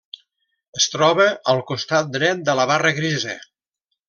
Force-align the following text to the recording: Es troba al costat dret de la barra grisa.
Es 0.79 0.87
troba 0.93 1.27
al 1.53 1.61
costat 1.73 2.09
dret 2.17 2.43
de 2.51 2.57
la 2.61 2.67
barra 2.73 2.95
grisa. 3.03 3.39